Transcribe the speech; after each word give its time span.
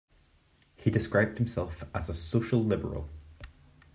He 0.77 0.89
described 0.89 1.37
himself 1.37 1.83
as 1.93 2.09
a 2.09 2.13
'social 2.15 2.63
liberal'. 2.63 3.07